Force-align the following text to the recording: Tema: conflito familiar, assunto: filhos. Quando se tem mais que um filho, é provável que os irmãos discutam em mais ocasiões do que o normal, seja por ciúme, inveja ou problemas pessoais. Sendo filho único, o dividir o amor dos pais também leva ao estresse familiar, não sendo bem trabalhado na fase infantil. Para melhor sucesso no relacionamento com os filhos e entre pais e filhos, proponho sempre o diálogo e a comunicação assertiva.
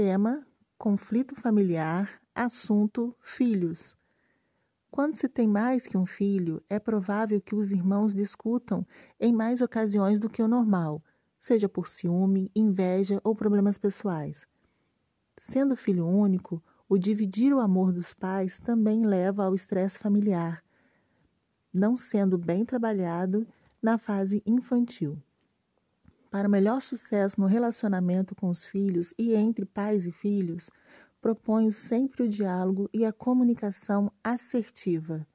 Tema: 0.00 0.46
conflito 0.78 1.34
familiar, 1.34 2.20
assunto: 2.32 3.12
filhos. 3.20 3.96
Quando 4.92 5.16
se 5.16 5.28
tem 5.28 5.48
mais 5.48 5.88
que 5.88 5.98
um 5.98 6.06
filho, 6.06 6.62
é 6.70 6.78
provável 6.78 7.40
que 7.40 7.52
os 7.52 7.72
irmãos 7.72 8.14
discutam 8.14 8.86
em 9.18 9.32
mais 9.32 9.60
ocasiões 9.60 10.20
do 10.20 10.30
que 10.30 10.40
o 10.40 10.46
normal, 10.46 11.02
seja 11.40 11.68
por 11.68 11.88
ciúme, 11.88 12.48
inveja 12.54 13.20
ou 13.24 13.34
problemas 13.34 13.76
pessoais. 13.76 14.46
Sendo 15.36 15.74
filho 15.74 16.06
único, 16.06 16.62
o 16.88 16.96
dividir 16.96 17.52
o 17.52 17.58
amor 17.58 17.92
dos 17.92 18.14
pais 18.14 18.56
também 18.56 19.04
leva 19.04 19.46
ao 19.46 19.52
estresse 19.52 19.98
familiar, 19.98 20.62
não 21.74 21.96
sendo 21.96 22.38
bem 22.38 22.64
trabalhado 22.64 23.44
na 23.82 23.98
fase 23.98 24.44
infantil. 24.46 25.20
Para 26.30 26.48
melhor 26.48 26.82
sucesso 26.82 27.40
no 27.40 27.46
relacionamento 27.46 28.34
com 28.34 28.50
os 28.50 28.66
filhos 28.66 29.14
e 29.18 29.34
entre 29.34 29.64
pais 29.64 30.04
e 30.04 30.12
filhos, 30.12 30.70
proponho 31.22 31.72
sempre 31.72 32.22
o 32.22 32.28
diálogo 32.28 32.88
e 32.92 33.04
a 33.04 33.12
comunicação 33.12 34.12
assertiva. 34.22 35.26